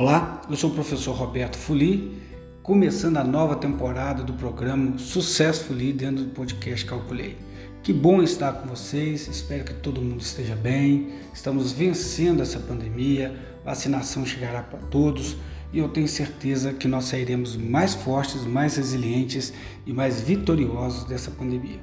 [0.00, 2.22] Olá, eu sou o professor Roberto Fuli,
[2.62, 7.36] começando a nova temporada do programa Sucesso Fuli dentro do podcast Calculei.
[7.82, 11.14] Que bom estar com vocês, espero que todo mundo esteja bem.
[11.34, 15.36] Estamos vencendo essa pandemia, vacinação chegará para todos
[15.72, 19.52] e eu tenho certeza que nós sairemos mais fortes, mais resilientes
[19.84, 21.80] e mais vitoriosos dessa pandemia.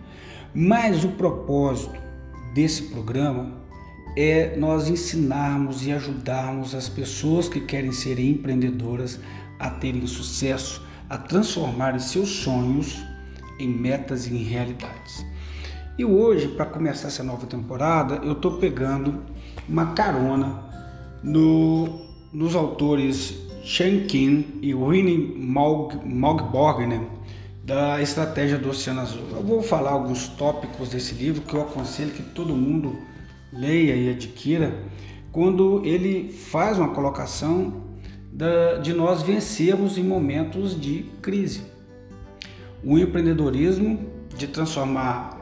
[0.54, 2.00] Mas o propósito
[2.54, 3.65] desse programa
[4.16, 9.20] é nós ensinarmos e ajudarmos as pessoas que querem ser empreendedoras
[9.60, 12.98] a terem sucesso, a transformarem seus sonhos
[13.60, 15.26] em metas e em realidades.
[15.98, 19.24] E hoje, para começar essa nova temporada, eu estou pegando
[19.68, 20.64] uma carona
[21.24, 22.02] no,
[22.34, 23.34] nos autores
[23.64, 25.36] Shen Qin e Winnie
[26.06, 27.02] Mogborgner
[27.64, 29.24] da Estratégia do Oceano Azul.
[29.32, 32.96] Eu vou falar alguns tópicos desse livro que eu aconselho que todo mundo
[33.52, 34.74] leia e adquira,
[35.32, 37.84] quando ele faz uma colocação
[38.32, 41.64] da, de nós vencermos em momentos de crise.
[42.84, 45.42] O empreendedorismo de transformar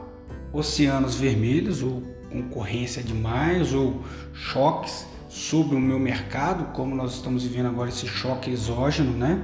[0.52, 7.66] oceanos vermelhos ou concorrência demais ou choques sobre o meu mercado, como nós estamos vivendo
[7.66, 9.42] agora esse choque exógeno, né?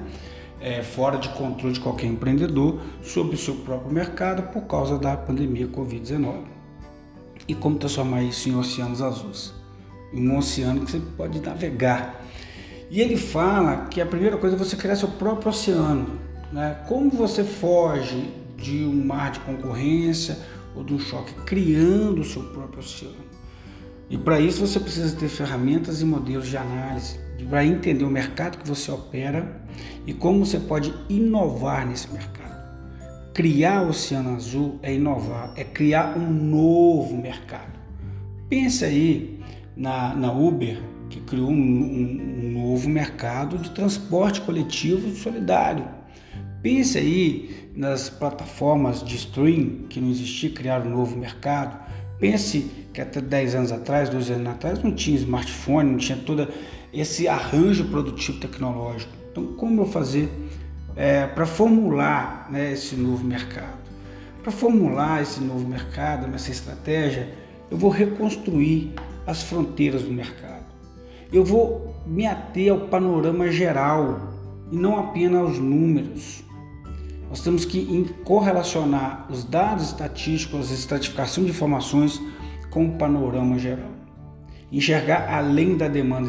[0.61, 5.17] É, fora de controle de qualquer empreendedor sobre o seu próprio mercado por causa da
[5.17, 6.60] pandemia Covid-19
[7.47, 9.53] e como transformar isso em oceanos azuis.
[10.13, 12.25] Um oceano que você pode navegar.
[12.91, 16.19] E ele fala que a primeira coisa é você criar seu próprio oceano.
[16.53, 16.77] Né?
[16.89, 20.39] Como você foge de um mar de concorrência
[20.75, 23.31] ou de um choque, criando o seu próprio oceano.
[24.09, 28.59] E para isso você precisa ter ferramentas e modelos de análise para entender o mercado
[28.59, 29.63] que você opera
[30.07, 32.40] e como você pode inovar nesse mercado.
[33.33, 37.79] Criar o Oceano Azul é inovar, é criar um novo mercado.
[38.49, 39.39] Pense aí
[39.77, 45.87] na, na Uber, que criou um, um, um novo mercado de transporte coletivo solidário.
[46.61, 51.79] Pense aí nas plataformas de stream que não existia, criaram um novo mercado.
[52.19, 56.49] Pense que até 10 anos atrás, 12 anos atrás, não tinha smartphone, não tinha todo
[56.93, 59.13] esse arranjo produtivo tecnológico.
[59.31, 60.29] Então, como eu fazer
[60.97, 63.81] é, para formular né, esse novo mercado.
[64.43, 67.29] Para formular esse novo mercado, essa estratégia,
[67.71, 68.95] eu vou reconstruir
[69.27, 70.65] as fronteiras do mercado.
[71.33, 74.33] Eu vou me ater ao panorama geral
[74.73, 76.43] e não apenas aos números.
[77.29, 82.21] Nós temos que correlacionar os dados estatísticos, a estratificação de informações
[82.71, 83.91] com o panorama geral.
[84.73, 86.29] Enxergar além da demanda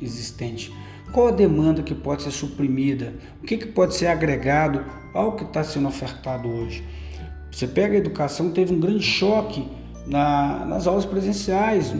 [0.00, 0.72] existente
[1.12, 3.14] qual a demanda que pode ser suprimida?
[3.42, 6.82] O que, que pode ser agregado ao que está sendo ofertado hoje?
[7.50, 9.68] Você pega a educação, teve um grande choque
[10.06, 11.94] na, nas aulas presenciais,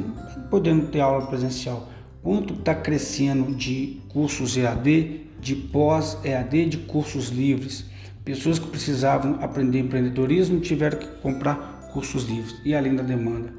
[0.51, 1.89] podendo ter aula presencial.
[2.23, 7.85] Quanto está crescendo de cursos EAD, de pós-EAD, de cursos livres?
[8.25, 13.53] Pessoas que precisavam aprender empreendedorismo tiveram que comprar cursos livres e além da demanda.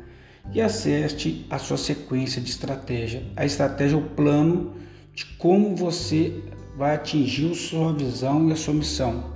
[0.53, 3.23] E acerte a sua sequência de estratégia.
[3.35, 4.73] A estratégia é o plano
[5.13, 6.41] de como você
[6.75, 9.31] vai atingir a sua visão e a sua missão.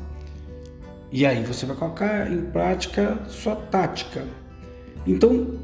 [1.12, 4.26] E aí você vai colocar em prática sua tática.
[5.06, 5.56] Então,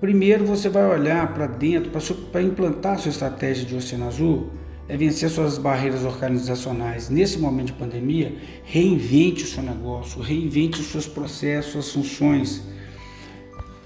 [0.00, 1.90] primeiro você vai olhar para dentro,
[2.30, 4.50] para implantar sua estratégia de Oceano Azul,
[4.88, 7.08] é vencer suas barreiras organizacionais.
[7.08, 12.62] Nesse momento de pandemia, reinvente o seu negócio, reinvente os seus processos, suas funções.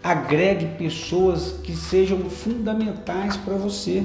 [0.03, 4.03] Agregue pessoas que sejam fundamentais para você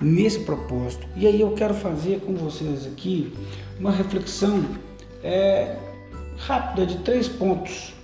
[0.00, 1.06] nesse propósito.
[1.16, 3.32] E aí eu quero fazer com vocês aqui
[3.78, 4.64] uma reflexão
[5.22, 5.76] é,
[6.36, 7.94] rápida de três pontos,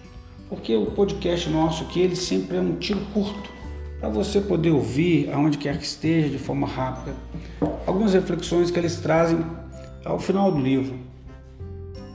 [0.48, 3.54] porque o podcast nosso aqui ele sempre é um tiro curto
[4.00, 7.16] para você poder ouvir aonde quer que esteja de forma rápida.
[7.86, 9.38] Algumas reflexões que eles trazem
[10.04, 10.94] ao final do livro.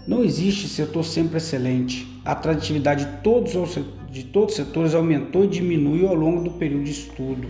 [0.08, 2.08] Não existe setor sempre excelente.
[2.26, 7.48] A atratividade de todos, os setores aumentou e diminuiu ao longo do período de estudo.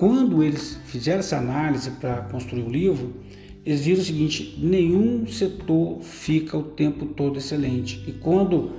[0.00, 3.16] Quando eles fizeram essa análise para construir o livro,
[3.66, 8.02] eles viram o seguinte: nenhum setor fica o tempo todo excelente.
[8.06, 8.70] E quando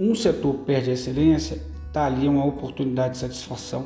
[0.00, 3.84] um setor perde a excelência, está ali uma oportunidade de satisfação.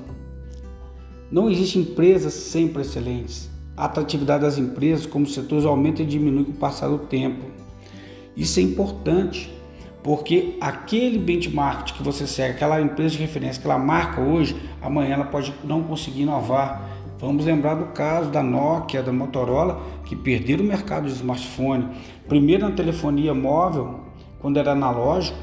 [1.29, 3.51] Não existe empresas sempre excelentes.
[3.77, 7.47] A atratividade das empresas como setores aumenta e diminui com o passar do tempo.
[8.37, 9.53] Isso é importante,
[10.07, 15.25] porque aquele benchmark que você segue, aquela empresa de referência, aquela marca hoje, amanhã ela
[15.25, 16.81] pode não conseguir inovar.
[17.19, 21.89] Vamos lembrar do caso da Nokia, da Motorola, que perderam o mercado de smartphone.
[22.29, 23.99] Primeiro na telefonia móvel,
[24.39, 25.37] quando era analógico,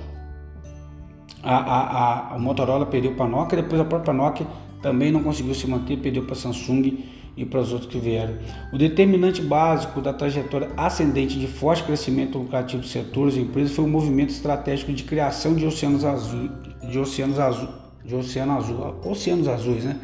[1.44, 4.48] a, a, a, a Motorola perdeu para a Nokia, depois a própria Nokia
[4.82, 7.04] também não conseguiu se manter, perdeu para a Samsung
[7.36, 8.36] e para os outros que vieram.
[8.72, 13.86] O determinante básico da trajetória ascendente de forte crescimento lucrativo dos setores e empresas foi
[13.86, 16.52] o movimento estratégico de criação de oceanos azuis,
[16.90, 17.70] de oceanos azul,
[18.06, 19.98] de oceano azul, oceanos azuis, né?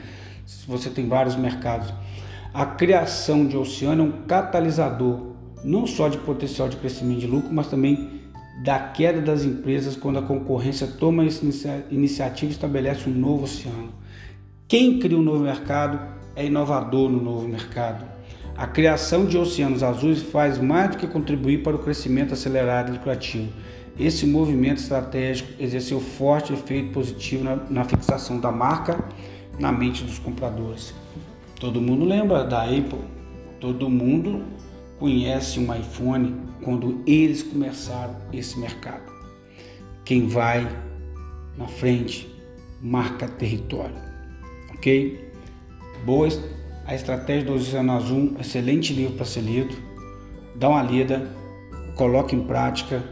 [0.68, 1.94] Você tem vários mercados.
[2.54, 5.30] A criação de oceano é um catalisador
[5.64, 8.20] não só de potencial de crescimento de lucro, mas também
[8.64, 11.46] da queda das empresas quando a concorrência toma essa
[11.90, 13.94] iniciativa e estabelece um novo oceano.
[14.68, 16.00] Quem cria um novo mercado
[16.40, 18.06] é inovador no novo mercado.
[18.56, 22.94] A criação de oceanos azuis faz mais do que contribuir para o crescimento acelerado e
[22.94, 23.52] lucrativo.
[24.00, 29.04] Esse movimento estratégico exerceu forte efeito positivo na, na fixação da marca
[29.60, 30.94] na mente dos compradores.
[31.60, 33.02] Todo mundo lembra da Apple,
[33.60, 34.42] todo mundo
[34.98, 39.12] conhece um iPhone quando eles começaram esse mercado.
[40.06, 40.66] Quem vai
[41.58, 42.34] na frente
[42.82, 43.96] marca território,
[44.74, 45.29] ok?
[46.06, 46.30] Boa
[46.86, 49.76] a estratégia do Oceano Azul, excelente livro para ser lido.
[50.56, 51.30] Dá uma lida,
[51.96, 53.04] coloque em prática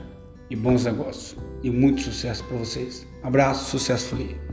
[0.49, 1.35] e bons negócios.
[1.61, 3.05] E muito sucesso para vocês.
[3.21, 4.46] Abraço, sucesso feliz.